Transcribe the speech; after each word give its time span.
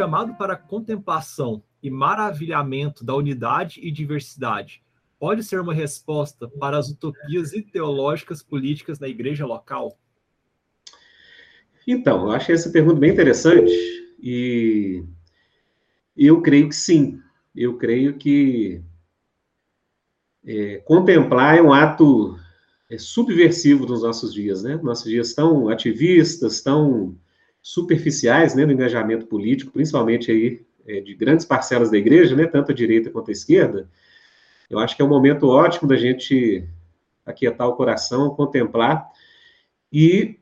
chamado 0.00 0.34
para 0.34 0.56
contemplação 0.56 1.62
e 1.82 1.90
maravilhamento 1.90 3.04
da 3.04 3.14
unidade 3.14 3.80
e 3.82 3.90
diversidade 3.90 4.82
pode 5.18 5.44
ser 5.44 5.60
uma 5.60 5.74
resposta 5.74 6.48
para 6.48 6.78
as 6.78 6.88
utopias 6.88 7.52
ideológicas 7.52 8.42
políticas 8.42 8.98
na 8.98 9.06
igreja 9.06 9.44
local? 9.44 9.98
Então, 11.86 12.22
eu 12.22 12.30
achei 12.30 12.54
essa 12.54 12.70
pergunta 12.70 12.98
bem 12.98 13.10
interessante 13.10 13.70
e 14.18 15.04
eu 16.16 16.40
creio 16.40 16.70
que 16.70 16.76
sim. 16.76 17.20
Eu 17.54 17.76
creio 17.76 18.16
que 18.16 18.82
é, 20.46 20.78
contemplar 20.78 21.58
é 21.58 21.62
um 21.62 21.74
ato 21.74 22.38
é, 22.88 22.96
subversivo 22.96 23.84
dos 23.84 24.02
nossos 24.02 24.32
dias, 24.32 24.62
né? 24.62 24.80
Nossos 24.82 25.10
dias 25.10 25.34
tão 25.34 25.68
ativistas, 25.68 26.62
tão 26.62 27.18
superficiais, 27.62 28.54
né, 28.54 28.64
no 28.64 28.72
engajamento 28.72 29.26
político, 29.26 29.72
principalmente 29.72 30.30
aí 30.30 30.62
é, 30.86 31.00
de 31.00 31.14
grandes 31.14 31.44
parcelas 31.44 31.90
da 31.90 31.98
igreja, 31.98 32.34
né, 32.34 32.46
tanto 32.46 32.72
a 32.72 32.74
direita 32.74 33.10
quanto 33.10 33.30
a 33.30 33.32
esquerda. 33.32 33.88
Eu 34.68 34.78
acho 34.78 34.96
que 34.96 35.02
é 35.02 35.04
um 35.04 35.08
momento 35.08 35.48
ótimo 35.48 35.88
da 35.88 35.96
gente 35.96 36.66
aquietar 37.24 37.68
o 37.68 37.76
coração, 37.76 38.30
contemplar 38.30 39.06
e 39.92 40.38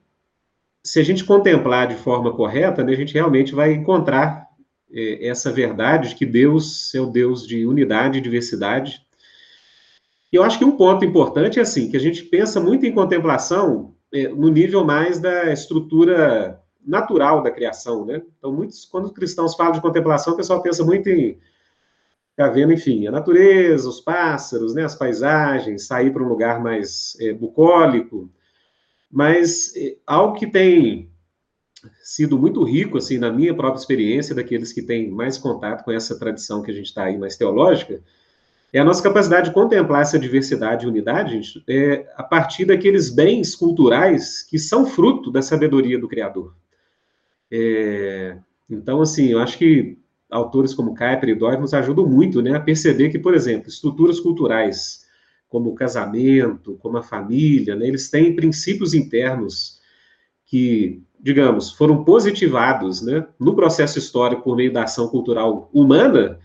se 0.83 1.01
a 1.01 1.03
gente 1.03 1.25
contemplar 1.25 1.89
de 1.89 1.97
forma 1.97 2.33
correta, 2.33 2.85
né, 2.85 2.93
a 2.93 2.97
gente 2.97 3.15
realmente 3.15 3.55
vai 3.55 3.73
encontrar 3.73 4.47
é, 4.91 5.27
essa 5.27 5.53
verdade 5.53 6.11
de 6.11 6.15
que 6.15 6.25
Deus 6.25 6.95
é 6.95 7.01
o 7.01 7.07
Deus 7.07 7.47
de 7.47 7.67
unidade 7.67 8.19
e 8.19 8.23
diversidade, 8.23 9.07
e 10.33 10.37
eu 10.37 10.43
acho 10.43 10.59
que 10.59 10.65
um 10.65 10.77
ponto 10.77 11.05
importante 11.05 11.59
é 11.59 11.63
assim, 11.63 11.91
que 11.91 11.97
a 11.97 12.01
gente 12.01 12.23
pensa 12.23 12.61
muito 12.61 12.85
em 12.85 12.93
contemplação 12.93 13.95
é, 14.13 14.29
no 14.29 14.49
nível 14.49 14.85
mais 14.85 15.19
da 15.19 15.53
estrutura 15.53 16.61
natural 16.89 17.43
da 17.43 17.51
criação, 17.51 18.05
né? 18.07 18.23
Então, 18.39 18.51
muitos, 18.51 18.87
quando 18.87 19.05
os 19.05 19.13
cristãos 19.13 19.55
falam 19.55 19.73
de 19.73 19.81
contemplação, 19.81 20.33
o 20.33 20.37
pessoal 20.37 20.63
pensa 20.63 20.83
muito 20.83 21.09
em 21.09 21.39
ficar 22.31 22.49
vendo, 22.49 22.73
enfim, 22.73 23.07
a 23.07 23.11
natureza, 23.11 23.89
os 23.89 24.01
pássaros, 24.01 24.75
né, 24.75 24.85
as 24.85 24.95
paisagens, 24.95 25.87
sair 25.87 26.13
para 26.13 26.23
um 26.23 26.29
lugar 26.29 26.63
mais 26.63 27.17
é, 27.21 27.33
bucólico, 27.33 28.31
mas 29.11 29.75
é, 29.77 29.97
algo 30.07 30.39
que 30.39 30.47
tem 30.47 31.11
sido 32.01 32.39
muito 32.39 32.63
rico, 32.63 32.97
assim, 32.97 33.19
na 33.19 33.31
minha 33.31 33.55
própria 33.55 33.81
experiência, 33.81 34.35
daqueles 34.35 34.73
que 34.73 34.83
têm 34.83 35.11
mais 35.11 35.37
contato 35.37 35.85
com 35.85 35.93
essa 35.93 36.19
tradição 36.19 36.63
que 36.63 36.71
a 36.71 36.75
gente 36.75 36.87
está 36.87 37.05
aí 37.05 37.19
mais 37.19 37.37
teológica, 37.37 38.01
é 38.73 38.79
a 38.79 38.85
nossa 38.85 39.03
capacidade 39.03 39.49
de 39.49 39.55
contemplar 39.55 40.03
essa 40.03 40.19
diversidade 40.19 40.85
e 40.85 40.89
unidade, 40.89 41.33
gente, 41.33 41.65
é, 41.69 42.07
a 42.17 42.23
partir 42.23 42.65
daqueles 42.65 43.09
bens 43.11 43.57
culturais 43.57 44.43
que 44.43 44.59
são 44.59 44.87
fruto 44.87 45.31
da 45.31 45.43
sabedoria 45.43 45.99
do 45.99 46.09
Criador. 46.09 46.55
É, 47.51 48.37
então, 48.69 49.01
assim, 49.01 49.29
eu 49.29 49.39
acho 49.39 49.57
que 49.57 49.99
autores 50.31 50.75
como 50.75 50.95
Kuyper 50.95 51.31
e 51.31 51.35
Dói 51.35 51.57
nos 51.57 51.73
ajudam 51.73 52.07
muito 52.07 52.43
né, 52.43 52.55
a 52.55 52.61
perceber 52.61 53.09
que, 53.09 53.19
por 53.19 53.35
exemplo, 53.35 53.69
estruturas 53.69 54.21
culturais 54.21 55.07
como 55.49 55.71
o 55.71 55.75
casamento, 55.75 56.77
como 56.77 56.99
a 56.99 57.03
família, 57.03 57.75
né, 57.75 57.87
eles 57.89 58.11
têm 58.11 58.37
princípios 58.37 58.93
internos 58.93 59.79
que, 60.45 61.03
digamos, 61.19 61.73
foram 61.73 62.05
positivados 62.05 63.01
né, 63.01 63.27
no 63.41 63.55
processo 63.55 63.99
histórico 63.99 64.43
por 64.43 64.57
meio 64.57 64.73
da 64.73 64.85
ação 64.85 65.09
cultural 65.09 65.71
humana, 65.73 66.39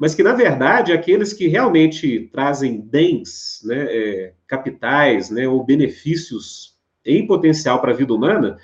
mas 0.00 0.14
que, 0.14 0.22
na 0.22 0.34
verdade, 0.34 0.92
aqueles 0.92 1.32
que 1.32 1.48
realmente 1.48 2.28
trazem 2.32 2.80
bens, 2.80 3.60
né, 3.64 3.86
é, 3.88 4.32
capitais, 4.46 5.30
né, 5.30 5.46
ou 5.46 5.64
benefícios 5.64 6.74
em 7.04 7.26
potencial 7.26 7.80
para 7.80 7.92
a 7.92 7.96
vida 7.96 8.12
humana, 8.12 8.58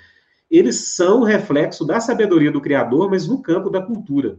eles 0.53 0.95
são 0.95 1.23
reflexo 1.23 1.83
da 1.83 1.99
sabedoria 1.99 2.51
do 2.51 2.61
Criador, 2.61 3.09
mas 3.09 3.27
no 3.27 3.41
campo 3.41 3.71
da 3.71 3.81
cultura. 3.81 4.37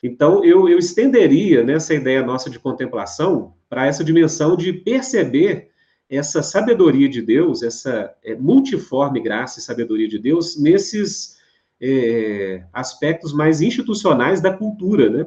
Então, 0.00 0.44
eu, 0.44 0.68
eu 0.68 0.78
estenderia 0.78 1.64
nessa 1.64 1.92
né, 1.92 2.00
ideia 2.00 2.24
nossa 2.24 2.48
de 2.48 2.60
contemplação 2.60 3.54
para 3.68 3.86
essa 3.86 4.04
dimensão 4.04 4.56
de 4.56 4.72
perceber 4.72 5.70
essa 6.08 6.42
sabedoria 6.42 7.08
de 7.08 7.20
Deus, 7.20 7.62
essa 7.62 8.14
é, 8.22 8.36
multiforme 8.36 9.20
graça 9.20 9.58
e 9.58 9.62
sabedoria 9.62 10.08
de 10.08 10.18
Deus, 10.18 10.60
nesses 10.60 11.38
é, 11.80 12.62
aspectos 12.72 13.32
mais 13.32 13.60
institucionais 13.60 14.40
da 14.40 14.52
cultura, 14.52 15.10
né? 15.10 15.26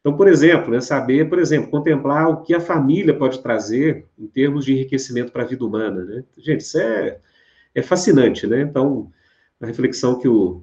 Então, 0.00 0.16
por 0.16 0.28
exemplo, 0.28 0.70
né, 0.70 0.80
saber, 0.80 1.28
por 1.28 1.38
exemplo, 1.38 1.70
contemplar 1.70 2.28
o 2.28 2.42
que 2.42 2.54
a 2.54 2.60
família 2.60 3.14
pode 3.14 3.42
trazer 3.42 4.06
em 4.18 4.26
termos 4.26 4.64
de 4.64 4.72
enriquecimento 4.72 5.32
para 5.32 5.42
a 5.42 5.46
vida 5.46 5.64
humana, 5.64 6.04
né? 6.04 6.24
Gente, 6.38 6.60
isso 6.60 6.78
é, 6.78 7.18
é 7.74 7.82
fascinante, 7.82 8.46
né? 8.46 8.62
Então, 8.62 9.10
a 9.60 9.66
reflexão 9.66 10.18
que 10.18 10.28
o 10.28 10.62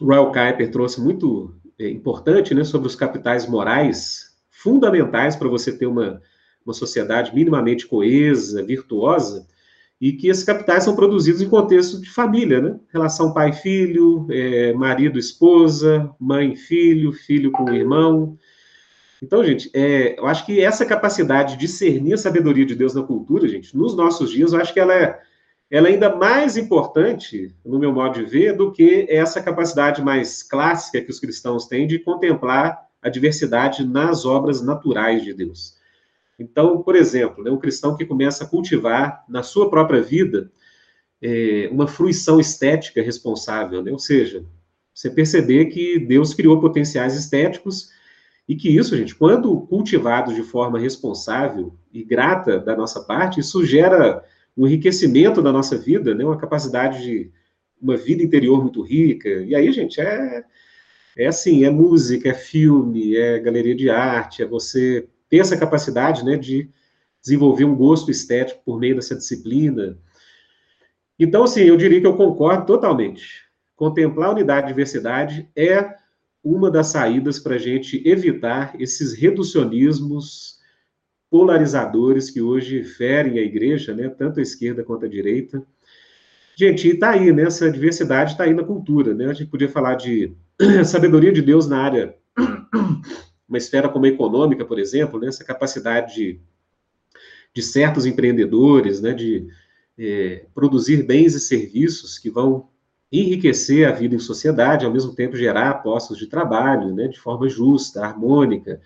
Royal 0.00 0.32
Kuiper 0.32 0.70
trouxe 0.70 1.00
muito 1.00 1.54
é, 1.78 1.88
importante, 1.88 2.54
né, 2.54 2.64
sobre 2.64 2.86
os 2.86 2.94
capitais 2.94 3.46
morais 3.46 4.30
fundamentais 4.50 5.36
para 5.36 5.48
você 5.48 5.72
ter 5.72 5.86
uma, 5.86 6.20
uma 6.64 6.74
sociedade 6.74 7.34
minimamente 7.34 7.86
coesa, 7.86 8.62
virtuosa, 8.62 9.46
e 10.00 10.12
que 10.12 10.28
esses 10.28 10.44
capitais 10.44 10.84
são 10.84 10.96
produzidos 10.96 11.42
em 11.42 11.48
contexto 11.48 12.00
de 12.00 12.10
família, 12.10 12.60
né? 12.60 12.78
Relação 12.90 13.34
pai-filho, 13.34 14.26
é, 14.30 14.72
marido-esposa, 14.72 16.10
mãe-filho, 16.18 17.12
filho 17.12 17.52
com 17.52 17.70
irmão, 17.70 18.38
então, 19.22 19.44
gente, 19.44 19.70
é, 19.74 20.18
eu 20.18 20.26
acho 20.26 20.46
que 20.46 20.60
essa 20.60 20.86
capacidade 20.86 21.52
de 21.52 21.60
discernir 21.60 22.14
a 22.14 22.18
sabedoria 22.18 22.64
de 22.64 22.74
Deus 22.74 22.94
na 22.94 23.02
cultura, 23.02 23.46
gente, 23.46 23.76
nos 23.76 23.94
nossos 23.94 24.30
dias, 24.30 24.52
eu 24.52 24.60
acho 24.60 24.72
que 24.72 24.80
ela 24.80 24.94
é, 24.94 25.20
ela 25.70 25.88
é 25.88 25.92
ainda 25.92 26.14
mais 26.14 26.56
importante, 26.56 27.54
no 27.64 27.78
meu 27.78 27.92
modo 27.92 28.14
de 28.14 28.24
ver, 28.24 28.56
do 28.56 28.72
que 28.72 29.06
essa 29.08 29.40
capacidade 29.40 30.02
mais 30.02 30.42
clássica 30.42 31.00
que 31.00 31.10
os 31.10 31.20
cristãos 31.20 31.66
têm 31.66 31.86
de 31.86 31.98
contemplar 32.00 32.86
a 33.00 33.08
diversidade 33.08 33.86
nas 33.86 34.24
obras 34.24 34.60
naturais 34.60 35.22
de 35.22 35.32
Deus. 35.32 35.78
Então, 36.38 36.82
por 36.82 36.96
exemplo, 36.96 37.44
né, 37.44 37.50
um 37.50 37.58
cristão 37.58 37.96
que 37.96 38.04
começa 38.04 38.44
a 38.44 38.46
cultivar 38.46 39.24
na 39.28 39.42
sua 39.42 39.70
própria 39.70 40.02
vida 40.02 40.50
é, 41.22 41.68
uma 41.70 41.86
fruição 41.86 42.40
estética 42.40 43.02
responsável, 43.02 43.82
né? 43.82 43.92
ou 43.92 43.98
seja, 43.98 44.44
você 44.92 45.08
perceber 45.08 45.66
que 45.66 45.98
Deus 45.98 46.34
criou 46.34 46.60
potenciais 46.60 47.14
estéticos 47.14 47.90
e 48.48 48.56
que 48.56 48.74
isso, 48.74 48.96
gente, 48.96 49.14
quando 49.14 49.60
cultivado 49.62 50.34
de 50.34 50.42
forma 50.42 50.78
responsável 50.78 51.74
e 51.92 52.02
grata 52.02 52.58
da 52.58 52.74
nossa 52.74 53.00
parte, 53.04 53.38
isso 53.38 53.64
gera 53.64 54.24
um 54.60 54.66
enriquecimento 54.66 55.40
da 55.40 55.50
nossa 55.50 55.78
vida, 55.78 56.14
né? 56.14 56.22
uma 56.22 56.36
capacidade 56.36 57.02
de 57.02 57.32
uma 57.80 57.96
vida 57.96 58.22
interior 58.22 58.60
muito 58.60 58.82
rica. 58.82 59.26
E 59.26 59.54
aí, 59.54 59.72
gente, 59.72 59.98
é, 59.98 60.44
é 61.16 61.26
assim, 61.26 61.64
é 61.64 61.70
música, 61.70 62.28
é 62.28 62.34
filme, 62.34 63.16
é 63.16 63.38
galeria 63.38 63.74
de 63.74 63.88
arte, 63.88 64.42
é 64.42 64.46
você 64.46 65.08
ter 65.30 65.38
essa 65.38 65.56
capacidade, 65.56 66.22
né, 66.22 66.36
de 66.36 66.68
desenvolver 67.22 67.64
um 67.64 67.74
gosto 67.74 68.10
estético 68.10 68.60
por 68.62 68.78
meio 68.78 68.96
dessa 68.96 69.16
disciplina. 69.16 69.96
Então, 71.18 71.44
assim, 71.44 71.62
eu 71.62 71.78
diria 71.78 71.98
que 71.98 72.06
eu 72.06 72.16
concordo 72.16 72.66
totalmente. 72.66 73.46
Contemplar 73.74 74.30
unidade 74.30 74.66
e 74.66 74.68
diversidade 74.68 75.48
é 75.56 75.94
uma 76.44 76.70
das 76.70 76.88
saídas 76.88 77.38
para 77.38 77.54
a 77.54 77.58
gente 77.58 78.06
evitar 78.06 78.78
esses 78.78 79.14
reducionismos 79.14 80.59
polarizadores 81.30 82.28
que 82.28 82.42
hoje 82.42 82.82
ferem 82.82 83.38
a 83.38 83.42
igreja, 83.42 83.94
né, 83.94 84.08
tanto 84.08 84.40
a 84.40 84.42
esquerda 84.42 84.82
quanto 84.82 85.06
a 85.06 85.08
direita. 85.08 85.62
Gente, 86.56 86.88
e 86.88 86.90
está 86.90 87.10
aí, 87.10 87.32
né, 87.32 87.44
essa 87.44 87.70
diversidade 87.70 88.32
está 88.32 88.44
aí 88.44 88.52
na 88.52 88.64
cultura, 88.64 89.14
né? 89.14 89.26
A 89.26 89.32
gente 89.32 89.48
podia 89.48 89.68
falar 89.68 89.94
de 89.94 90.34
sabedoria 90.84 91.32
de 91.32 91.40
Deus 91.40 91.68
na 91.68 91.78
área, 91.78 92.14
uma 93.48 93.56
esfera 93.56 93.88
como 93.88 94.04
a 94.04 94.08
econômica, 94.08 94.64
por 94.64 94.78
exemplo, 94.78 95.18
né, 95.20 95.28
essa 95.28 95.44
capacidade 95.44 96.14
de, 96.14 96.40
de 97.54 97.62
certos 97.62 98.04
empreendedores, 98.04 99.00
né, 99.00 99.14
de 99.14 99.48
é, 99.96 100.44
produzir 100.52 101.04
bens 101.04 101.34
e 101.34 101.40
serviços 101.40 102.18
que 102.18 102.28
vão 102.28 102.68
enriquecer 103.12 103.88
a 103.88 103.92
vida 103.92 104.14
em 104.14 104.20
sociedade, 104.20 104.84
ao 104.84 104.92
mesmo 104.92 105.14
tempo 105.14 105.36
gerar 105.36 105.82
postos 105.82 106.18
de 106.18 106.26
trabalho, 106.26 106.94
né, 106.94 107.08
de 107.08 107.18
forma 107.18 107.48
justa, 107.48 108.04
harmônica. 108.04 108.80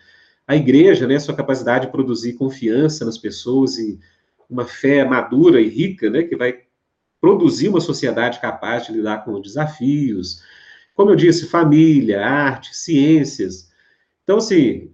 A 0.47 0.55
igreja, 0.55 1.07
né, 1.07 1.19
sua 1.19 1.35
capacidade 1.35 1.87
de 1.87 1.93
produzir 1.93 2.35
confiança 2.35 3.05
nas 3.05 3.17
pessoas 3.17 3.79
e 3.79 3.99
uma 4.49 4.65
fé 4.65 5.05
madura 5.05 5.61
e 5.61 5.69
rica, 5.69 6.11
né, 6.11 6.23
que 6.23 6.37
vai 6.37 6.61
produzir 7.21 7.69
uma 7.69 7.81
sociedade 7.81 8.41
capaz 8.41 8.87
de 8.87 8.93
lidar 8.93 9.25
com 9.25 9.41
desafios. 9.41 10.43
Como 10.95 11.11
eu 11.11 11.17
disse, 11.17 11.49
família, 11.49 12.25
arte, 12.25 12.77
ciências. 12.77 13.71
Então, 14.23 14.37
assim, 14.37 14.93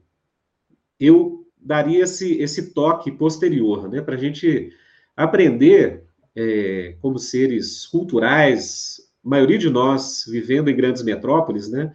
eu 0.99 1.47
daria 1.59 2.05
esse, 2.05 2.39
esse 2.41 2.73
toque 2.73 3.11
posterior, 3.11 3.89
né, 3.89 4.01
para 4.01 4.15
a 4.15 4.19
gente 4.19 4.73
aprender 5.17 6.05
é, 6.35 6.97
como 7.01 7.19
seres 7.19 7.87
culturais, 7.87 9.01
maioria 9.23 9.59
de 9.59 9.69
nós 9.69 10.25
vivendo 10.27 10.71
em 10.71 10.77
grandes 10.77 11.03
metrópoles, 11.03 11.69
né, 11.69 11.93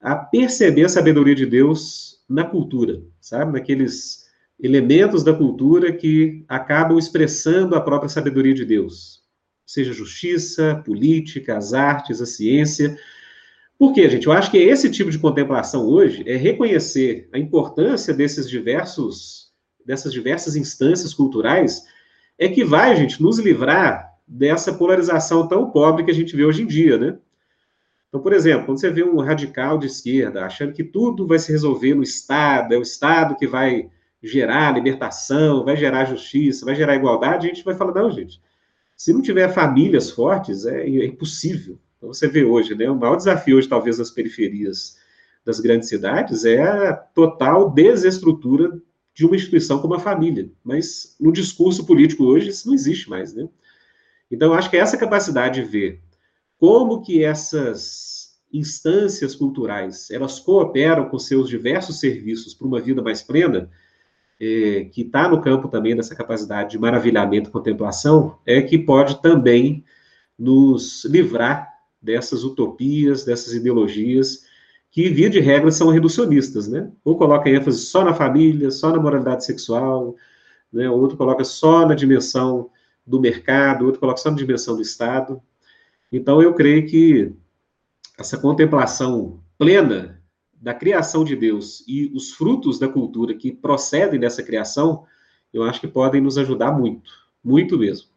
a 0.00 0.16
perceber 0.16 0.84
a 0.84 0.88
sabedoria 0.88 1.34
de 1.34 1.46
Deus 1.46 2.19
na 2.30 2.44
cultura, 2.44 3.02
sabe? 3.20 3.52
Naqueles 3.52 4.26
elementos 4.58 5.24
da 5.24 5.34
cultura 5.34 5.92
que 5.92 6.44
acabam 6.48 6.98
expressando 6.98 7.74
a 7.74 7.80
própria 7.80 8.08
sabedoria 8.08 8.54
de 8.54 8.64
Deus, 8.64 9.24
seja 9.66 9.92
justiça, 9.92 10.82
política, 10.84 11.56
as 11.56 11.72
artes, 11.74 12.20
a 12.20 12.26
ciência, 12.26 12.96
Por 13.80 13.94
quê, 13.94 14.10
gente? 14.10 14.26
Eu 14.26 14.32
acho 14.32 14.50
que 14.50 14.58
esse 14.58 14.90
tipo 14.90 15.10
de 15.10 15.18
contemplação 15.18 15.86
hoje 15.86 16.22
é 16.26 16.36
reconhecer 16.36 17.30
a 17.32 17.38
importância 17.38 18.12
desses 18.12 18.46
diversos, 18.46 19.50
dessas 19.86 20.12
diversas 20.12 20.54
instâncias 20.54 21.14
culturais, 21.14 21.86
é 22.38 22.46
que 22.46 22.62
vai, 22.62 22.94
gente, 22.94 23.22
nos 23.22 23.38
livrar 23.38 24.06
dessa 24.28 24.70
polarização 24.74 25.48
tão 25.48 25.70
pobre 25.70 26.04
que 26.04 26.10
a 26.10 26.14
gente 26.14 26.36
vê 26.36 26.44
hoje 26.44 26.62
em 26.62 26.66
dia, 26.66 26.98
né? 26.98 27.18
Então, 28.10 28.20
por 28.20 28.32
exemplo, 28.32 28.66
quando 28.66 28.80
você 28.80 28.90
vê 28.90 29.04
um 29.04 29.20
radical 29.20 29.78
de 29.78 29.86
esquerda 29.86 30.44
achando 30.44 30.72
que 30.72 30.82
tudo 30.82 31.28
vai 31.28 31.38
se 31.38 31.52
resolver 31.52 31.94
no 31.94 32.02
Estado, 32.02 32.74
é 32.74 32.76
o 32.76 32.82
Estado 32.82 33.36
que 33.36 33.46
vai 33.46 33.88
gerar 34.20 34.74
libertação, 34.74 35.64
vai 35.64 35.76
gerar 35.76 36.04
justiça, 36.04 36.66
vai 36.66 36.74
gerar 36.74 36.96
igualdade, 36.96 37.46
a 37.46 37.54
gente 37.54 37.64
vai 37.64 37.74
falar, 37.74 37.94
não, 37.94 38.10
gente, 38.10 38.42
se 38.96 39.12
não 39.12 39.22
tiver 39.22 39.48
famílias 39.48 40.10
fortes, 40.10 40.66
é, 40.66 40.82
é 40.82 41.06
impossível. 41.06 41.78
Então, 41.96 42.12
você 42.12 42.26
vê 42.26 42.44
hoje, 42.44 42.74
né, 42.74 42.90
o 42.90 42.96
maior 42.96 43.16
desafio 43.16 43.56
hoje, 43.56 43.68
talvez, 43.68 43.98
das 43.98 44.10
periferias 44.10 44.98
das 45.44 45.60
grandes 45.60 45.88
cidades 45.88 46.44
é 46.44 46.62
a 46.62 46.92
total 46.92 47.70
desestrutura 47.70 48.78
de 49.14 49.24
uma 49.24 49.36
instituição 49.36 49.80
como 49.80 49.94
a 49.94 50.00
família. 50.00 50.50
Mas 50.62 51.16
no 51.18 51.32
discurso 51.32 51.86
político 51.86 52.24
hoje 52.24 52.50
isso 52.50 52.66
não 52.66 52.74
existe 52.74 53.08
mais, 53.08 53.32
né? 53.32 53.48
Então, 54.30 54.52
acho 54.52 54.68
que 54.68 54.76
essa 54.76 54.96
capacidade 54.96 55.62
de 55.62 55.68
ver 55.68 56.02
como 56.60 57.00
que 57.00 57.24
essas 57.24 58.38
instâncias 58.52 59.34
culturais, 59.34 60.10
elas 60.10 60.38
cooperam 60.38 61.08
com 61.08 61.18
seus 61.18 61.48
diversos 61.48 61.98
serviços 61.98 62.52
para 62.52 62.66
uma 62.66 62.80
vida 62.80 63.00
mais 63.00 63.22
plena, 63.22 63.70
é, 64.38 64.84
que 64.92 65.02
está 65.02 65.26
no 65.26 65.40
campo 65.40 65.68
também 65.68 65.96
dessa 65.96 66.14
capacidade 66.14 66.72
de 66.72 66.78
maravilhamento 66.78 67.48
e 67.48 67.52
contemplação, 67.52 68.38
é 68.44 68.60
que 68.60 68.78
pode 68.78 69.22
também 69.22 69.82
nos 70.38 71.04
livrar 71.06 71.66
dessas 72.00 72.44
utopias, 72.44 73.24
dessas 73.24 73.54
ideologias, 73.54 74.44
que, 74.90 75.08
via 75.08 75.30
de 75.30 75.40
regra, 75.40 75.70
são 75.70 75.88
reducionistas, 75.88 76.68
né? 76.68 76.90
Ou 77.04 77.16
coloca 77.16 77.48
ênfase 77.48 77.78
só 77.78 78.04
na 78.04 78.12
família, 78.12 78.70
só 78.70 78.90
na 78.90 79.00
moralidade 79.00 79.46
sexual, 79.46 80.16
né? 80.70 80.90
outro 80.90 81.16
coloca 81.16 81.44
só 81.44 81.86
na 81.86 81.94
dimensão 81.94 82.70
do 83.06 83.20
mercado, 83.20 83.86
outro 83.86 84.00
coloca 84.00 84.20
só 84.20 84.30
na 84.30 84.36
dimensão 84.36 84.74
do 84.74 84.82
Estado. 84.82 85.40
Então, 86.12 86.42
eu 86.42 86.54
creio 86.54 86.86
que 86.86 87.32
essa 88.18 88.36
contemplação 88.36 89.40
plena 89.56 90.20
da 90.60 90.74
criação 90.74 91.24
de 91.24 91.34
Deus 91.34 91.82
e 91.88 92.10
os 92.14 92.32
frutos 92.32 92.78
da 92.78 92.88
cultura 92.88 93.34
que 93.34 93.50
procedem 93.50 94.20
dessa 94.20 94.42
criação, 94.42 95.04
eu 95.52 95.62
acho 95.62 95.80
que 95.80 95.88
podem 95.88 96.20
nos 96.20 96.36
ajudar 96.36 96.72
muito, 96.72 97.10
muito 97.42 97.78
mesmo. 97.78 98.08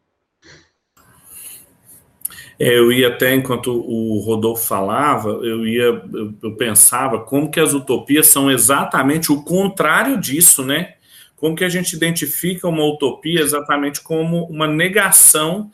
É, 2.60 2.78
eu 2.78 2.92
ia 2.92 3.08
até, 3.08 3.34
enquanto 3.34 3.72
o 3.72 4.20
Rodolfo 4.20 4.66
falava, 4.66 5.30
eu 5.30 5.66
ia, 5.66 5.84
eu, 6.14 6.34
eu, 6.42 6.56
pensava 6.56 7.20
como 7.20 7.50
que 7.50 7.60
as 7.60 7.74
utopias 7.74 8.28
são 8.28 8.52
exatamente 8.52 9.32
o 9.32 9.42
contrário 9.42 10.20
disso, 10.20 10.64
né? 10.64 10.96
Como 11.36 11.56
que 11.56 11.64
a 11.64 11.70
gente 11.70 11.94
identifica 11.94 12.68
uma 12.68 12.86
utopia 12.86 13.42
exatamente 13.42 14.02
como 14.02 14.46
uma 14.46 14.68
negação 14.68 15.72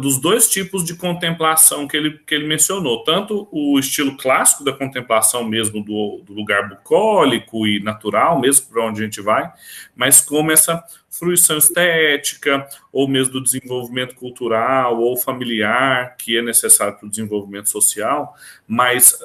dos 0.00 0.18
dois 0.18 0.48
tipos 0.48 0.84
de 0.84 0.94
contemplação 0.94 1.86
que 1.86 1.96
ele, 1.96 2.18
que 2.26 2.34
ele 2.34 2.46
mencionou, 2.46 3.04
tanto 3.04 3.48
o 3.52 3.78
estilo 3.78 4.16
clássico 4.16 4.64
da 4.64 4.72
contemplação 4.72 5.44
mesmo 5.44 5.82
do, 5.82 6.22
do 6.24 6.32
lugar 6.32 6.68
bucólico 6.68 7.66
e 7.66 7.80
natural, 7.80 8.40
mesmo 8.40 8.66
para 8.66 8.86
onde 8.86 9.00
a 9.00 9.04
gente 9.04 9.20
vai, 9.20 9.50
mas 9.94 10.20
como 10.20 10.50
essa 10.50 10.82
fruição 11.10 11.58
estética, 11.58 12.66
ou 12.92 13.06
mesmo 13.06 13.34
do 13.34 13.42
desenvolvimento 13.42 14.14
cultural 14.14 14.98
ou 15.00 15.16
familiar, 15.16 16.16
que 16.16 16.38
é 16.38 16.42
necessário 16.42 16.96
para 16.96 17.06
o 17.06 17.10
desenvolvimento 17.10 17.68
social, 17.68 18.34
mas 18.66 19.18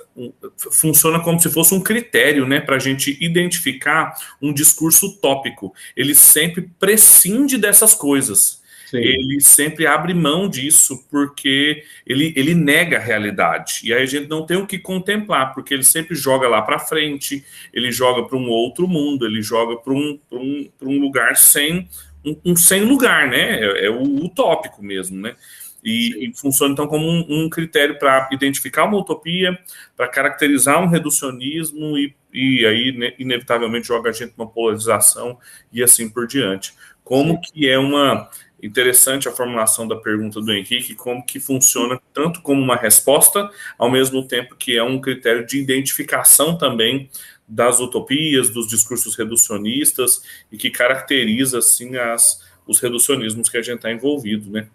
funciona 0.72 1.20
como 1.20 1.40
se 1.40 1.50
fosse 1.50 1.74
um 1.74 1.82
critério 1.82 2.48
né, 2.48 2.60
para 2.60 2.76
a 2.76 2.80
gente 2.80 3.18
identificar 3.24 4.14
um 4.42 4.52
discurso 4.52 5.08
utópico. 5.08 5.74
Ele 5.96 6.16
sempre 6.16 6.70
prescinde 6.80 7.58
dessas 7.58 7.94
coisas 7.94 8.65
Sim. 8.86 8.98
ele 8.98 9.42
sempre 9.42 9.88
abre 9.88 10.14
mão 10.14 10.48
disso 10.48 11.06
porque 11.10 11.84
ele, 12.06 12.34
ele 12.36 12.54
nega 12.54 12.98
a 12.98 13.02
realidade. 13.02 13.82
E 13.84 13.94
aí 13.94 14.04
a 14.04 14.06
gente 14.06 14.28
não 14.28 14.46
tem 14.46 14.58
o 14.58 14.68
que 14.68 14.78
contemplar, 14.78 15.54
porque 15.54 15.74
ele 15.74 15.84
sempre 15.84 16.16
joga 16.16 16.48
lá 16.48 16.62
para 16.62 16.80
frente, 16.80 17.44
ele 17.74 17.92
joga 17.92 18.28
para 18.28 18.38
um 18.38 18.50
outro 18.50 18.88
mundo, 18.88 19.26
ele 19.26 19.42
joga 19.42 19.78
para 19.78 19.94
um, 19.94 20.20
um, 20.32 20.70
um 20.82 21.00
lugar 21.00 21.36
sem 21.36 21.88
um, 22.26 22.38
um, 22.44 22.56
sem 22.56 22.84
lugar, 22.84 23.28
né? 23.28 23.60
É, 23.60 23.86
é, 23.86 23.90
o 23.90 24.26
utópico 24.26 24.84
mesmo, 24.84 25.22
né? 25.22 25.36
E, 25.84 26.28
e 26.28 26.34
funciona 26.36 26.74
então 26.74 26.88
como 26.88 27.06
um, 27.08 27.26
um 27.30 27.50
critério 27.50 28.00
para 28.00 28.28
identificar 28.32 28.86
uma 28.86 28.98
utopia, 28.98 29.58
para 29.96 30.08
caracterizar 30.08 30.82
um 30.82 30.88
reducionismo 30.88 31.96
e, 31.96 32.16
e 32.34 32.66
aí 32.66 32.92
né, 32.92 33.14
inevitavelmente 33.20 33.88
joga 33.88 34.10
a 34.10 34.14
gente 34.14 34.34
numa 34.36 34.50
polarização 34.50 35.38
e 35.72 35.84
assim 35.84 36.10
por 36.10 36.26
diante. 36.26 36.74
Como 37.04 37.40
que 37.40 37.70
é 37.70 37.78
uma 37.78 38.28
Interessante 38.66 39.30
a 39.30 39.32
formulação 39.32 39.88
da 39.88 39.96
pergunta 39.96 40.42
do 40.42 40.52
Henrique, 40.52 40.96
como 40.96 41.24
que 41.24 41.40
funciona 41.40 42.02
tanto 42.12 42.42
como 42.42 42.60
uma 42.60 42.76
resposta, 42.76 43.48
ao 43.78 43.92
mesmo 43.92 44.28
tempo 44.28 44.56
que 44.56 44.76
é 44.76 44.82
um 44.82 45.00
critério 45.00 45.46
de 45.46 45.60
identificação 45.60 46.58
também 46.58 47.08
das 47.48 47.80
utopias, 47.80 48.50
dos 48.50 48.68
discursos 48.68 49.16
reducionistas 49.16 50.24
e 50.52 50.58
que 50.58 50.72
caracteriza 50.72 51.60
assim 51.60 51.96
as, 51.96 52.42
os 52.66 52.80
reducionismos 52.80 53.50
que 53.50 53.58
a 53.58 53.62
gente 53.62 53.76
está 53.76 53.92
envolvido, 53.92 54.50
né? 54.50 54.68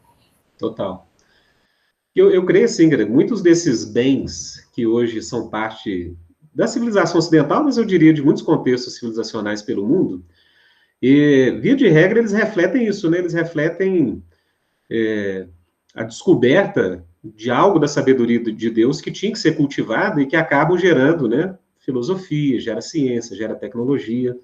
Total. 0.56 1.10
Eu, 2.14 2.30
eu 2.30 2.46
creio 2.46 2.66
assim, 2.66 2.88
muitos 3.06 3.42
desses 3.42 3.84
bens 3.84 4.68
que 4.72 4.86
hoje 4.86 5.20
são 5.20 5.50
parte 5.50 6.16
da 6.54 6.68
civilização 6.68 7.18
ocidental, 7.18 7.64
mas 7.64 7.76
eu 7.76 7.84
diria 7.84 8.14
de 8.14 8.22
muitos 8.22 8.44
contextos 8.44 8.94
civilizacionais 8.94 9.62
pelo 9.62 9.84
mundo, 9.84 10.24
e, 11.02 11.50
via 11.60 11.74
de 11.74 11.88
regra, 11.88 12.18
eles 12.18 12.32
refletem 12.32 12.86
isso, 12.86 13.08
né? 13.08 13.18
Eles 13.18 13.32
refletem 13.32 14.22
é, 14.90 15.46
a 15.94 16.04
descoberta 16.04 17.04
de 17.22 17.50
algo 17.50 17.78
da 17.78 17.88
sabedoria 17.88 18.42
de 18.42 18.70
Deus 18.70 19.00
que 19.00 19.10
tinha 19.10 19.32
que 19.32 19.38
ser 19.38 19.56
cultivado 19.56 20.20
e 20.20 20.26
que 20.26 20.36
acabam 20.36 20.78
gerando, 20.78 21.28
né? 21.28 21.56
Filosofia, 21.78 22.60
gera 22.60 22.80
ciência, 22.80 23.36
gera 23.36 23.54
tecnologia. 23.54 24.36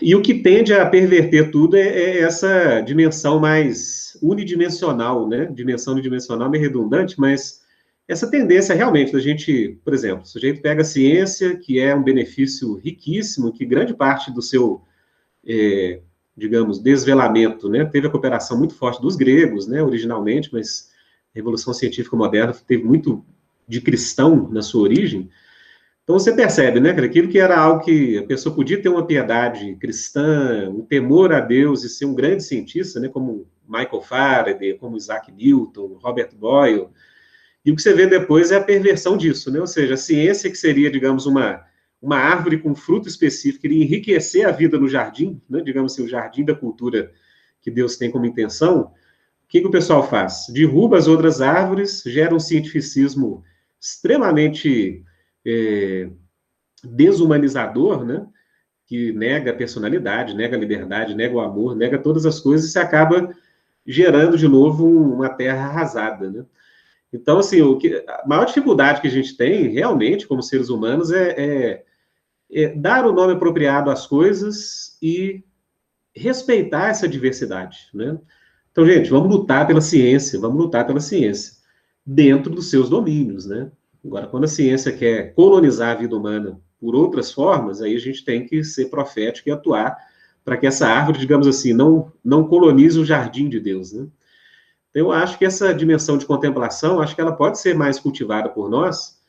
E 0.00 0.14
o 0.14 0.22
que 0.22 0.34
tende 0.34 0.72
a 0.72 0.86
perverter 0.86 1.50
tudo 1.50 1.76
é, 1.76 1.86
é 1.86 2.18
essa 2.20 2.80
dimensão 2.80 3.38
mais 3.38 4.16
unidimensional, 4.20 5.28
né? 5.28 5.46
Dimensão 5.46 5.92
unidimensional 5.92 6.50
meio 6.50 6.62
redundante, 6.62 7.18
mas 7.18 7.62
essa 8.08 8.28
tendência 8.28 8.74
realmente 8.74 9.12
da 9.12 9.20
gente, 9.20 9.78
por 9.84 9.94
exemplo, 9.94 10.22
o 10.22 10.26
sujeito 10.26 10.60
pega 10.60 10.82
a 10.82 10.84
ciência, 10.84 11.56
que 11.56 11.78
é 11.78 11.94
um 11.94 12.02
benefício 12.02 12.74
riquíssimo, 12.74 13.52
que 13.52 13.64
grande 13.64 13.94
parte 13.94 14.32
do 14.32 14.42
seu 14.42 14.82
é, 15.46 16.00
digamos, 16.36 16.78
desvelamento, 16.78 17.68
né? 17.68 17.84
Teve 17.84 18.06
a 18.06 18.10
cooperação 18.10 18.58
muito 18.58 18.74
forte 18.74 19.00
dos 19.00 19.16
gregos, 19.16 19.66
né, 19.66 19.82
originalmente, 19.82 20.50
mas 20.52 20.90
a 21.34 21.36
Revolução 21.36 21.74
Científica 21.74 22.16
Moderna 22.16 22.54
teve 22.66 22.84
muito 22.84 23.24
de 23.68 23.80
cristão 23.80 24.48
na 24.50 24.62
sua 24.62 24.82
origem. 24.82 25.30
Então 26.04 26.18
você 26.18 26.34
percebe, 26.34 26.80
né, 26.80 26.90
aquilo 26.90 27.28
que 27.28 27.38
era 27.38 27.56
algo 27.56 27.84
que 27.84 28.18
a 28.18 28.26
pessoa 28.26 28.54
podia 28.54 28.80
ter 28.80 28.88
uma 28.88 29.06
piedade 29.06 29.76
cristã, 29.76 30.68
um 30.68 30.82
temor 30.82 31.32
a 31.32 31.40
Deus 31.40 31.84
e 31.84 31.88
ser 31.88 32.06
um 32.06 32.14
grande 32.14 32.42
cientista, 32.42 32.98
né, 32.98 33.08
como 33.08 33.46
Michael 33.68 34.02
Faraday, 34.02 34.74
como 34.74 34.96
Isaac 34.96 35.30
Newton, 35.30 35.98
Robert 36.02 36.30
Boyle. 36.34 36.88
E 37.64 37.70
o 37.70 37.76
que 37.76 37.82
você 37.82 37.94
vê 37.94 38.06
depois 38.06 38.50
é 38.50 38.56
a 38.56 38.64
perversão 38.64 39.16
disso, 39.16 39.50
né? 39.50 39.60
Ou 39.60 39.66
seja, 39.68 39.94
a 39.94 39.96
ciência 39.96 40.50
que 40.50 40.56
seria, 40.56 40.90
digamos, 40.90 41.26
uma 41.26 41.64
uma 42.02 42.16
árvore 42.16 42.58
com 42.58 42.74
fruto 42.74 43.08
específico, 43.08 43.64
iria 43.66 43.84
enriquecer 43.84 44.46
a 44.46 44.50
vida 44.50 44.76
no 44.76 44.88
jardim, 44.88 45.40
né, 45.48 45.60
digamos 45.60 45.92
assim, 45.92 46.02
o 46.02 46.08
jardim 46.08 46.44
da 46.44 46.54
cultura 46.54 47.12
que 47.60 47.70
Deus 47.70 47.96
tem 47.96 48.10
como 48.10 48.26
intenção, 48.26 48.80
o 49.44 49.48
que, 49.48 49.60
que 49.60 49.66
o 49.66 49.70
pessoal 49.70 50.06
faz? 50.08 50.46
Derruba 50.52 50.98
as 50.98 51.06
outras 51.06 51.40
árvores, 51.40 52.02
gera 52.04 52.34
um 52.34 52.40
cientificismo 52.40 53.44
extremamente 53.80 55.04
é, 55.46 56.10
desumanizador, 56.82 58.04
né? 58.04 58.26
que 58.86 59.12
nega 59.12 59.52
a 59.52 59.54
personalidade, 59.54 60.34
nega 60.34 60.56
a 60.56 60.60
liberdade, 60.60 61.14
nega 61.14 61.34
o 61.34 61.40
amor, 61.40 61.76
nega 61.76 61.98
todas 61.98 62.26
as 62.26 62.40
coisas 62.40 62.68
e 62.68 62.72
se 62.72 62.78
acaba 62.78 63.34
gerando 63.86 64.36
de 64.36 64.48
novo 64.48 64.86
uma 64.86 65.28
terra 65.28 65.66
arrasada, 65.66 66.30
né? 66.30 66.44
Então, 67.12 67.38
assim, 67.38 67.60
o 67.60 67.76
que, 67.76 68.04
a 68.08 68.22
maior 68.26 68.46
dificuldade 68.46 69.00
que 69.00 69.06
a 69.06 69.10
gente 69.10 69.36
tem, 69.36 69.68
realmente, 69.68 70.26
como 70.26 70.42
seres 70.42 70.70
humanos, 70.70 71.12
é, 71.12 71.30
é 71.30 71.84
é, 72.52 72.68
dar 72.68 73.06
o 73.06 73.12
nome 73.12 73.32
apropriado 73.32 73.90
às 73.90 74.06
coisas 74.06 74.98
e 75.00 75.42
respeitar 76.14 76.88
essa 76.88 77.08
diversidade, 77.08 77.88
né? 77.94 78.18
Então, 78.70 78.86
gente, 78.86 79.10
vamos 79.10 79.30
lutar 79.30 79.66
pela 79.66 79.80
ciência, 79.80 80.38
vamos 80.38 80.58
lutar 80.58 80.86
pela 80.86 81.00
ciência, 81.00 81.54
dentro 82.04 82.52
dos 82.52 82.70
seus 82.70 82.88
domínios, 82.88 83.46
né? 83.46 83.70
Agora, 84.04 84.26
quando 84.26 84.44
a 84.44 84.48
ciência 84.48 84.92
quer 84.92 85.34
colonizar 85.34 85.90
a 85.90 86.00
vida 86.00 86.16
humana 86.16 86.60
por 86.80 86.94
outras 86.94 87.32
formas, 87.32 87.80
aí 87.80 87.94
a 87.94 88.00
gente 88.00 88.24
tem 88.24 88.46
que 88.46 88.64
ser 88.64 88.86
profético 88.86 89.48
e 89.48 89.52
atuar 89.52 89.96
para 90.44 90.56
que 90.56 90.66
essa 90.66 90.88
árvore, 90.88 91.18
digamos 91.18 91.46
assim, 91.46 91.72
não, 91.72 92.12
não 92.24 92.46
colonize 92.48 92.98
o 92.98 93.04
jardim 93.04 93.48
de 93.48 93.60
Deus, 93.60 93.92
né? 93.92 94.06
Então, 94.90 95.02
eu 95.02 95.12
acho 95.12 95.38
que 95.38 95.44
essa 95.44 95.72
dimensão 95.72 96.18
de 96.18 96.26
contemplação, 96.26 97.00
acho 97.00 97.14
que 97.14 97.20
ela 97.20 97.32
pode 97.32 97.58
ser 97.58 97.74
mais 97.74 97.98
cultivada 97.98 98.48
por 98.48 98.68
nós, 98.68 99.22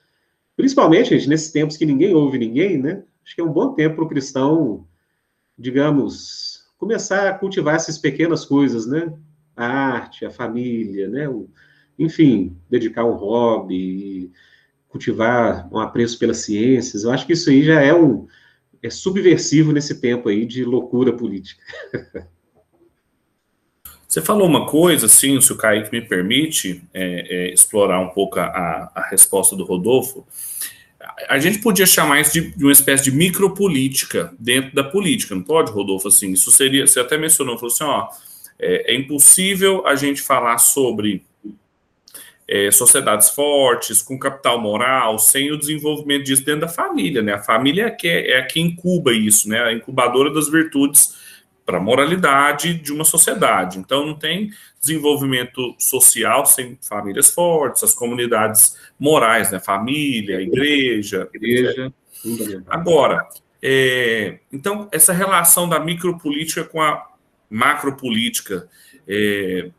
Principalmente, 0.56 1.10
gente, 1.10 1.28
nesses 1.28 1.52
tempos 1.52 1.78
que 1.78 1.86
ninguém 1.86 2.14
ouve 2.14 2.38
ninguém, 2.38 2.78
né? 2.78 3.04
Acho 3.24 3.36
que 3.36 3.42
é 3.42 3.44
um 3.44 3.52
bom 3.52 3.74
tempo 3.74 3.96
para 3.96 4.04
o 4.06 4.10
cristão, 4.10 4.88
digamos, 5.58 6.66
começar 6.78 7.30
a 7.30 7.34
cultivar 7.34 7.76
essas 7.76 7.98
pequenas 7.98 8.46
coisas, 8.46 8.86
né? 8.86 9.14
A 9.56 9.66
arte, 9.66 10.26
a 10.26 10.32
família, 10.32 11.08
né? 11.08 11.30
O, 11.30 11.50
enfim, 11.98 12.58
dedicar 12.70 13.06
um 13.06 13.14
hobby, 13.14 14.32
cultivar 14.90 15.68
um 15.72 15.80
apreço 15.80 16.20
pelas 16.20 16.38
ciências. 16.38 17.04
Eu 17.04 17.12
acho 17.12 17.26
que 17.26 17.34
isso 17.34 17.50
aí 17.50 17.64
já 17.64 17.82
é 17.82 17.94
um 17.94 18.28
é 18.82 18.90
subversivo 18.90 19.72
nesse 19.72 20.02
tempo 20.02 20.28
aí 20.28 20.46
de 20.46 20.66
loucura 20.66 21.14
política. 21.14 21.64
Você 24.14 24.22
falou 24.22 24.48
uma 24.48 24.68
coisa, 24.68 25.08
assim, 25.08 25.42
se 25.42 25.52
o 25.52 25.58
Kaique 25.58 25.92
me 25.92 26.00
permite 26.00 26.84
é, 26.94 27.48
é, 27.48 27.52
explorar 27.52 28.00
um 28.00 28.10
pouco 28.10 28.40
a, 28.40 28.92
a, 28.94 29.08
resposta 29.10 29.56
do 29.56 29.64
Rodolfo. 29.64 30.24
A 31.28 31.38
gente 31.40 31.60
podia 31.60 31.86
chamar 31.86 32.22
isso 32.22 32.34
de, 32.34 32.56
de, 32.56 32.64
uma 32.64 32.72
espécie 32.72 33.04
de 33.04 33.12
micropolítica 33.12 34.34
dentro 34.40 34.74
da 34.74 34.84
política, 34.84 35.36
não 35.36 35.44
pode, 35.44 35.72
Rodolfo? 35.72 36.08
Assim, 36.08 36.32
isso 36.32 36.52
seria, 36.52 36.88
você 36.88 37.00
até 37.00 37.18
mencionou, 37.18 37.58
falou 37.58 37.74
assim, 37.74 37.84
ó, 37.84 38.08
é, 38.60 38.94
é 38.94 38.96
impossível 38.96 39.86
a 39.86 39.96
gente 39.96 40.22
falar 40.22 40.58
sobre 40.58 41.24
é, 42.48 42.72
sociedades 42.72 43.30
fortes, 43.30 44.02
com 44.02 44.18
capital 44.18 44.60
moral, 44.60 45.18
sem 45.18 45.52
o 45.52 45.58
desenvolvimento 45.58 46.24
disso 46.24 46.46
dentro 46.46 46.62
da 46.62 46.68
família, 46.68 47.22
né? 47.22 47.34
A 47.34 47.42
família 47.42 47.86
é 47.86 47.92
que, 47.92 48.08
é 48.08 48.40
a 48.40 48.46
que 48.46 48.60
incuba 48.60 49.14
isso, 49.14 49.50
né? 49.50 49.62
A 49.62 49.74
incubadora 49.74 50.32
das 50.32 50.50
virtudes 50.50 51.16
para 51.66 51.78
a 51.78 51.82
moralidade 51.82 52.74
de 52.74 52.92
uma 52.92 53.06
sociedade. 53.06 53.80
Então, 53.80 54.06
não 54.06 54.16
tem 54.16 54.52
desenvolvimento 54.80 55.76
social 55.80 56.46
sem 56.46 56.78
famílias 56.82 57.30
fortes, 57.30 57.84
as 57.84 57.94
comunidades 57.94 58.78
morais, 59.00 59.52
né? 59.52 59.60
Família, 59.60 60.42
igreja. 60.42 61.30
Igreja. 61.34 61.94
Agora, 62.68 63.28
é, 63.62 64.40
então, 64.52 64.90
essa 64.92 65.14
relação 65.14 65.70
da 65.70 65.80
micropolítica 65.80 66.66
com 66.66 66.82
a 66.82 67.08
macropolítica, 67.50 68.68
é, 69.08 69.70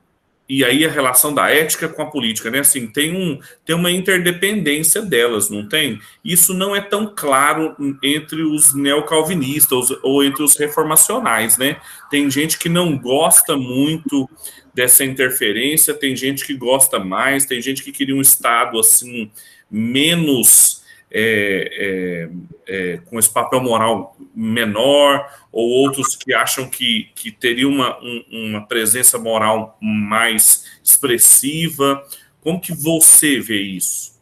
e 0.46 0.62
aí 0.62 0.84
a 0.84 0.90
relação 0.90 1.32
da 1.32 1.48
ética 1.48 1.88
com 1.88 2.02
a 2.02 2.06
política, 2.06 2.50
né? 2.50 2.58
Assim, 2.58 2.86
tem, 2.86 3.16
um, 3.16 3.38
tem 3.64 3.74
uma 3.74 3.90
interdependência 3.90 5.00
delas, 5.00 5.48
não 5.48 5.66
tem? 5.66 5.98
Isso 6.22 6.52
não 6.52 6.76
é 6.76 6.82
tão 6.82 7.12
claro 7.16 7.74
entre 8.02 8.42
os 8.42 8.74
neocalvinistas 8.74 9.90
ou 10.02 10.22
entre 10.22 10.42
os 10.42 10.54
reformacionais, 10.56 11.56
né? 11.56 11.78
Tem 12.10 12.30
gente 12.30 12.58
que 12.58 12.68
não 12.68 12.98
gosta 12.98 13.56
muito 13.56 14.28
dessa 14.74 15.02
interferência, 15.02 15.94
tem 15.94 16.14
gente 16.14 16.44
que 16.44 16.54
gosta 16.54 16.98
mais, 16.98 17.46
tem 17.46 17.62
gente 17.62 17.82
que 17.82 17.92
queria 17.92 18.14
um 18.14 18.20
Estado, 18.20 18.78
assim, 18.78 19.30
menos 19.70 20.83
é, 21.16 21.70
é, 21.76 22.30
é, 22.66 22.96
com 23.04 23.20
esse 23.20 23.32
papel 23.32 23.60
moral 23.60 24.16
menor, 24.34 25.30
ou 25.52 25.68
outros 25.68 26.16
que 26.16 26.34
acham 26.34 26.68
que, 26.68 27.08
que 27.14 27.30
teria 27.30 27.68
uma, 27.68 27.96
um, 28.02 28.24
uma 28.50 28.66
presença 28.66 29.16
moral 29.16 29.78
mais 29.80 30.64
expressiva. 30.82 32.04
Como 32.40 32.60
que 32.60 32.74
você 32.74 33.38
vê 33.38 33.62
isso? 33.62 34.20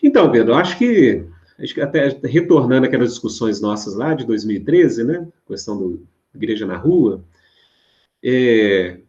Então, 0.00 0.30
Pedro, 0.30 0.54
acho 0.54 0.78
que, 0.78 1.26
acho 1.58 1.74
que 1.74 1.80
até 1.80 2.06
retornando 2.22 2.86
aquelas 2.86 3.10
discussões 3.10 3.60
nossas 3.60 3.96
lá 3.96 4.14
de 4.14 4.24
2013, 4.24 5.02
né, 5.02 5.26
questão 5.48 5.76
do 5.76 6.06
Igreja 6.32 6.64
na 6.64 6.76
Rua, 6.76 7.24
é, 8.22 9.00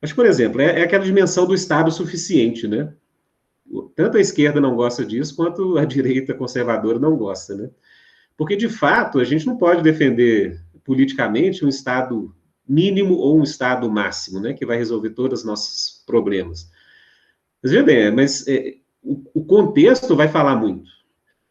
acho 0.00 0.14
que, 0.14 0.16
por 0.16 0.24
exemplo, 0.24 0.62
é, 0.62 0.80
é 0.80 0.82
aquela 0.84 1.04
dimensão 1.04 1.46
do 1.46 1.54
Estado 1.54 1.90
suficiente, 1.92 2.66
né? 2.66 2.94
Tanto 3.94 4.16
a 4.16 4.20
esquerda 4.20 4.60
não 4.60 4.76
gosta 4.76 5.04
disso, 5.04 5.34
quanto 5.34 5.78
a 5.78 5.84
direita 5.84 6.34
conservadora 6.34 6.98
não 6.98 7.16
gosta, 7.16 7.54
né? 7.54 7.70
Porque, 8.36 8.56
de 8.56 8.68
fato, 8.68 9.18
a 9.18 9.24
gente 9.24 9.46
não 9.46 9.56
pode 9.56 9.82
defender 9.82 10.60
politicamente 10.84 11.64
um 11.64 11.68
Estado 11.68 12.34
mínimo 12.68 13.14
ou 13.14 13.38
um 13.38 13.42
Estado 13.42 13.88
máximo, 13.90 14.40
né, 14.40 14.52
que 14.52 14.66
vai 14.66 14.76
resolver 14.76 15.10
todos 15.10 15.40
os 15.40 15.46
nossos 15.46 16.02
problemas. 16.06 16.70
Mas, 17.62 17.72
veja 17.72 17.84
bem, 17.84 18.10
mas 18.10 18.46
é, 18.48 18.76
o, 19.02 19.22
o, 19.34 19.44
contexto 19.44 20.16
vai 20.16 20.28
falar 20.28 20.56
muito. 20.56 20.90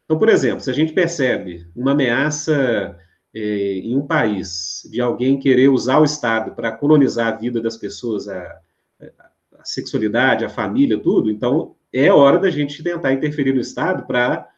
Então, 0.04 0.18
por 0.18 0.28
exemplo, 0.28 0.60
se 0.60 0.70
a 0.70 0.74
gente 0.74 0.92
percebe 0.92 1.66
uma 1.74 1.92
ameaça 1.92 2.98
é, 3.34 3.74
em 3.78 3.96
um 3.96 4.06
país 4.06 4.86
de 4.90 5.00
alguém 5.00 5.38
querer 5.38 5.68
usar 5.68 5.98
o 5.98 6.04
Estado 6.04 6.54
para 6.54 6.72
colonizar 6.72 7.32
a 7.32 7.36
vida 7.36 7.60
das 7.60 7.76
pessoas, 7.76 8.28
a, 8.28 8.60
a 9.00 9.64
sexualidade, 9.64 10.44
a 10.44 10.50
família, 10.50 10.98
tudo, 10.98 11.30
então 11.30 11.74
é 11.92 12.10
hora 12.10 12.38
da 12.38 12.50
gente 12.50 12.82
tentar 12.82 13.12
interferir 13.12 13.52
no 13.52 13.60
Estado 13.60 14.06
para, 14.06 14.48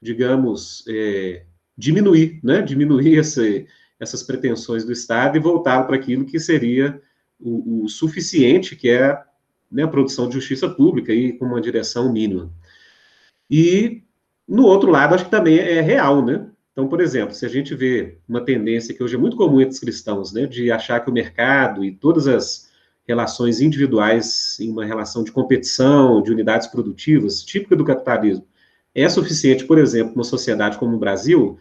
digamos, 0.00 0.84
é, 0.88 1.44
diminuir, 1.76 2.40
né? 2.42 2.62
Diminuir 2.62 3.18
esse, 3.18 3.66
essas 3.98 4.22
pretensões 4.22 4.84
do 4.84 4.92
Estado 4.92 5.36
e 5.36 5.40
voltar 5.40 5.84
para 5.84 5.96
aquilo 5.96 6.24
que 6.24 6.38
seria 6.40 7.00
o, 7.38 7.84
o 7.84 7.88
suficiente, 7.88 8.76
que 8.76 8.88
é 8.88 9.22
né, 9.70 9.84
a 9.84 9.88
produção 9.88 10.26
de 10.26 10.34
justiça 10.34 10.68
pública 10.68 11.12
e 11.12 11.32
com 11.32 11.44
uma 11.44 11.60
direção 11.60 12.12
mínima. 12.12 12.50
E, 13.48 14.02
no 14.48 14.64
outro 14.64 14.90
lado, 14.90 15.14
acho 15.14 15.24
que 15.24 15.30
também 15.30 15.58
é 15.58 15.80
real, 15.80 16.24
né? 16.24 16.46
Então, 16.72 16.88
por 16.88 17.00
exemplo, 17.00 17.34
se 17.34 17.44
a 17.44 17.48
gente 17.48 17.74
vê 17.74 18.18
uma 18.28 18.44
tendência 18.44 18.94
que 18.94 19.02
hoje 19.02 19.16
é 19.16 19.18
muito 19.18 19.36
comum 19.36 19.60
entre 19.60 19.74
os 19.74 19.80
cristãos, 19.80 20.32
né, 20.32 20.46
de 20.46 20.70
achar 20.70 21.00
que 21.00 21.10
o 21.10 21.12
mercado 21.12 21.84
e 21.84 21.92
todas 21.92 22.26
as 22.26 22.69
relações 23.10 23.60
individuais 23.60 24.56
em 24.60 24.70
uma 24.70 24.84
relação 24.84 25.24
de 25.24 25.32
competição, 25.32 26.22
de 26.22 26.30
unidades 26.30 26.68
produtivas, 26.68 27.42
típica 27.42 27.74
do 27.74 27.84
capitalismo, 27.84 28.46
é 28.94 29.08
suficiente, 29.08 29.64
por 29.64 29.78
exemplo, 29.78 30.14
numa 30.14 30.24
sociedade 30.24 30.78
como 30.78 30.96
o 30.96 30.98
Brasil? 30.98 31.58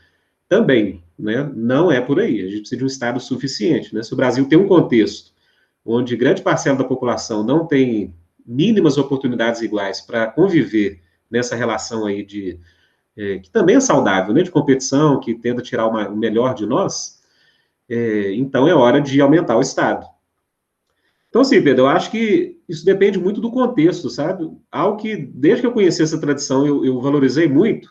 Também, 0.47 1.03
né? 1.17 1.51
Não 1.55 1.91
é 1.91 1.99
por 1.99 2.19
aí. 2.19 2.41
A 2.41 2.45
gente 2.45 2.59
precisa 2.59 2.77
de 2.77 2.83
um 2.83 2.87
Estado 2.87 3.19
suficiente, 3.19 3.93
né? 3.95 4.03
Se 4.03 4.13
o 4.13 4.15
Brasil 4.15 4.47
tem 4.47 4.59
um 4.59 4.67
contexto 4.67 5.31
onde 5.83 6.15
grande 6.15 6.43
parcela 6.43 6.77
da 6.77 6.83
população 6.83 7.43
não 7.43 7.65
tem 7.65 8.13
mínimas 8.45 8.97
oportunidades 8.97 9.61
iguais 9.61 10.01
para 10.01 10.27
conviver 10.27 11.01
nessa 11.31 11.55
relação 11.55 12.05
aí 12.05 12.23
de 12.23 12.59
é, 13.17 13.39
que 13.39 13.49
também 13.49 13.75
é 13.75 13.79
saudável, 13.79 14.33
né? 14.33 14.43
De 14.43 14.51
competição, 14.51 15.19
que 15.19 15.33
tenta 15.33 15.63
tirar 15.63 15.87
uma, 15.87 16.07
o 16.09 16.15
melhor 16.15 16.53
de 16.53 16.67
nós. 16.67 17.19
É, 17.89 18.33
então 18.35 18.67
é 18.67 18.73
hora 18.73 19.01
de 19.01 19.19
aumentar 19.19 19.57
o 19.57 19.61
Estado. 19.61 20.05
Então, 21.29 21.41
assim, 21.41 21.61
Pedro, 21.61 21.83
eu 21.83 21.87
acho 21.87 22.09
que 22.09 22.59
isso 22.67 22.83
depende 22.83 23.19
muito 23.19 23.39
do 23.39 23.51
contexto, 23.51 24.09
sabe? 24.09 24.49
Algo 24.71 24.97
que, 24.97 25.15
desde 25.15 25.61
que 25.61 25.67
eu 25.67 25.71
conheci 25.71 26.01
essa 26.01 26.19
tradição, 26.19 26.65
eu, 26.65 26.83
eu 26.83 26.99
valorizei 26.99 27.47
muito, 27.47 27.89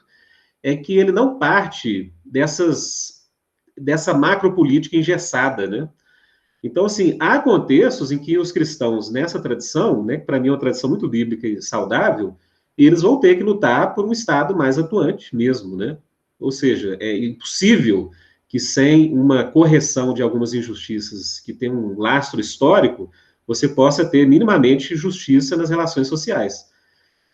é 0.62 0.76
que 0.76 0.96
ele 0.96 1.12
não 1.12 1.38
parte 1.38 2.12
dessas, 2.24 3.28
dessa 3.76 4.12
macropolítica 4.12 4.96
engessada, 4.96 5.66
né? 5.68 5.88
Então, 6.62 6.86
assim, 6.86 7.16
há 7.20 7.38
contextos 7.38 8.10
em 8.10 8.18
que 8.18 8.36
os 8.36 8.50
cristãos, 8.50 9.10
nessa 9.10 9.40
tradição, 9.40 10.04
né, 10.04 10.18
que 10.18 10.26
para 10.26 10.40
mim 10.40 10.48
é 10.48 10.50
uma 10.50 10.58
tradição 10.58 10.90
muito 10.90 11.08
bíblica 11.08 11.46
e 11.46 11.62
saudável, 11.62 12.36
eles 12.76 13.02
vão 13.02 13.20
ter 13.20 13.36
que 13.36 13.44
lutar 13.44 13.94
por 13.94 14.04
um 14.04 14.12
Estado 14.12 14.56
mais 14.56 14.78
atuante 14.78 15.34
mesmo, 15.34 15.76
né? 15.76 15.98
Ou 16.38 16.50
seja, 16.50 16.96
é 17.00 17.16
impossível 17.16 18.10
que 18.48 18.58
sem 18.58 19.12
uma 19.16 19.44
correção 19.44 20.14
de 20.14 20.22
algumas 20.22 20.54
injustiças 20.54 21.38
que 21.38 21.52
tem 21.52 21.70
um 21.70 21.98
lastro 21.98 22.40
histórico, 22.40 23.10
você 23.48 23.66
possa 23.66 24.04
ter 24.04 24.28
minimamente 24.28 24.94
justiça 24.94 25.56
nas 25.56 25.70
relações 25.70 26.06
sociais. 26.06 26.66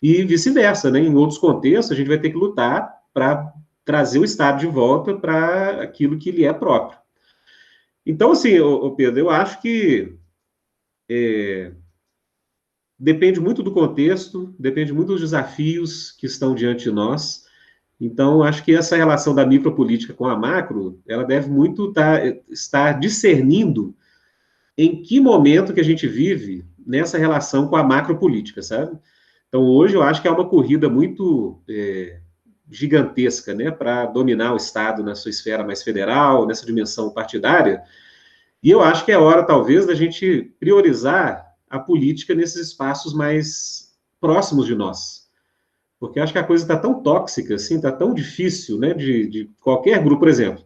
E 0.01 0.23
vice-versa, 0.23 0.89
né? 0.89 0.99
Em 0.99 1.13
outros 1.13 1.37
contextos, 1.37 1.91
a 1.91 1.95
gente 1.95 2.07
vai 2.07 2.17
ter 2.17 2.29
que 2.29 2.37
lutar 2.37 2.89
para 3.13 3.53
trazer 3.83 4.19
o 4.19 4.23
Estado 4.23 4.59
de 4.61 4.65
volta 4.65 5.13
para 5.13 5.81
aquilo 5.81 6.17
que 6.17 6.31
lhe 6.31 6.45
é 6.45 6.53
próprio. 6.53 6.97
Então, 8.05 8.31
assim, 8.31 8.57
ô, 8.59 8.95
Pedro, 8.95 9.19
eu 9.19 9.29
acho 9.29 9.61
que 9.61 10.15
é, 11.09 11.73
depende 12.97 13.41
muito 13.41 13.61
do 13.61 13.71
contexto, 13.71 14.55
depende 14.57 14.93
muito 14.93 15.09
dos 15.09 15.21
desafios 15.21 16.11
que 16.11 16.27
estão 16.27 16.55
diante 16.55 16.85
de 16.85 16.91
nós. 16.91 17.45
Então, 17.99 18.41
acho 18.41 18.63
que 18.63 18.73
essa 18.73 18.95
relação 18.95 19.35
da 19.35 19.45
micropolítica 19.45 20.13
com 20.13 20.25
a 20.25 20.37
macro, 20.37 21.01
ela 21.05 21.23
deve 21.23 21.49
muito 21.49 21.91
tá, 21.91 22.21
estar 22.49 22.99
discernindo 22.99 23.93
em 24.77 25.01
que 25.01 25.19
momento 25.19 25.73
que 25.73 25.79
a 25.79 25.83
gente 25.83 26.07
vive 26.07 26.65
nessa 26.85 27.17
relação 27.17 27.67
com 27.67 27.75
a 27.75 27.83
macropolítica, 27.83 28.61
sabe? 28.61 28.97
Então, 29.47 29.63
hoje 29.63 29.95
eu 29.95 30.03
acho 30.03 30.21
que 30.21 30.27
é 30.27 30.31
uma 30.31 30.47
corrida 30.47 30.89
muito 30.89 31.61
é, 31.69 32.19
gigantesca, 32.69 33.53
né, 33.53 33.71
para 33.71 34.05
dominar 34.05 34.53
o 34.53 34.57
Estado 34.57 35.03
na 35.03 35.15
sua 35.15 35.29
esfera 35.29 35.63
mais 35.63 35.81
federal, 35.81 36.45
nessa 36.45 36.65
dimensão 36.65 37.09
partidária, 37.11 37.81
e 38.61 38.69
eu 38.69 38.81
acho 38.81 39.05
que 39.05 39.11
é 39.11 39.17
hora, 39.17 39.43
talvez, 39.43 39.85
da 39.85 39.93
gente 39.93 40.53
priorizar 40.59 41.45
a 41.69 41.77
política 41.77 42.33
nesses 42.33 42.69
espaços 42.69 43.13
mais 43.13 43.93
próximos 44.19 44.65
de 44.65 44.73
nós. 44.73 45.25
Porque 45.99 46.19
eu 46.19 46.23
acho 46.23 46.33
que 46.33 46.39
a 46.39 46.43
coisa 46.43 46.63
está 46.63 46.75
tão 46.75 47.01
tóxica, 47.01 47.55
assim, 47.55 47.75
está 47.75 47.91
tão 47.91 48.13
difícil, 48.13 48.79
né, 48.79 48.93
de, 48.93 49.27
de 49.27 49.51
qualquer 49.59 50.03
grupo, 50.03 50.21
por 50.21 50.27
exemplo 50.27 50.64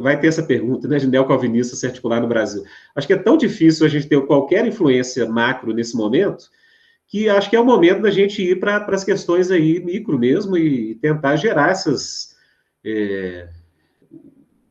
vai 0.00 0.18
ter 0.18 0.28
essa 0.28 0.42
pergunta, 0.42 0.86
né, 0.88 0.98
de 0.98 1.06
neocalvinista 1.06 1.76
se 1.76 1.86
articular 1.86 2.20
no 2.20 2.28
Brasil. 2.28 2.64
Acho 2.94 3.06
que 3.06 3.12
é 3.12 3.18
tão 3.18 3.36
difícil 3.36 3.86
a 3.86 3.88
gente 3.88 4.06
ter 4.06 4.20
qualquer 4.26 4.66
influência 4.66 5.28
macro 5.28 5.72
nesse 5.72 5.96
momento, 5.96 6.48
que 7.08 7.28
acho 7.28 7.48
que 7.48 7.56
é 7.56 7.60
o 7.60 7.64
momento 7.64 8.02
da 8.02 8.10
gente 8.10 8.42
ir 8.42 8.58
para 8.58 8.84
as 8.88 9.04
questões 9.04 9.50
aí 9.50 9.78
micro 9.80 10.18
mesmo 10.18 10.56
e 10.56 10.96
tentar 10.96 11.36
gerar 11.36 11.70
essas. 11.70 12.34
É, 12.84 13.48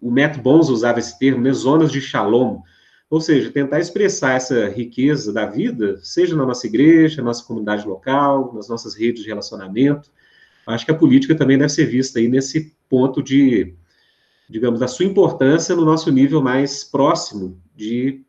o 0.02 0.12
Matt 0.12 0.38
Bons 0.38 0.70
usava 0.70 1.00
esse 1.00 1.18
termo, 1.18 1.42
né, 1.42 1.52
zonas 1.52 1.92
de 1.92 2.00
shalom, 2.00 2.62
ou 3.10 3.22
seja, 3.22 3.52
tentar 3.52 3.80
expressar 3.80 4.36
essa 4.36 4.68
riqueza 4.68 5.32
da 5.32 5.46
vida, 5.46 6.00
seja 6.04 6.36
na 6.36 6.46
nossa 6.46 6.68
igreja, 6.68 7.18
na 7.18 7.26
nossa 7.26 7.44
comunidade 7.44 7.88
local, 7.88 8.54
nas 8.54 8.68
nossas 8.68 8.96
redes 8.96 9.24
de 9.24 9.30
relacionamento. 9.30 10.12
Acho 10.68 10.86
que 10.86 10.92
a 10.92 10.96
política 10.96 11.36
também 11.36 11.58
deve 11.58 11.72
ser 11.72 11.86
vista 11.86 12.20
aí 12.20 12.28
nesse 12.28 12.76
ponto 12.90 13.22
de, 13.22 13.76
digamos, 14.50 14.80
da 14.80 14.88
sua 14.88 15.06
importância 15.06 15.76
no 15.76 15.86
nosso 15.86 16.12
nível 16.12 16.42
mais 16.42 16.84
próximo 16.84 17.62
de 17.76 18.22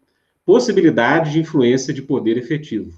possibilidade 0.45 1.33
de 1.33 1.41
influência 1.41 1.93
de 1.93 2.03
poder 2.03 2.37
efetivo. 2.37 2.93